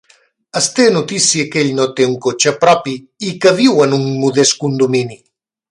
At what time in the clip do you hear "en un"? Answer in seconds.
3.87-4.09